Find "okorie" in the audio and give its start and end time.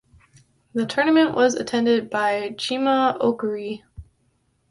3.21-3.83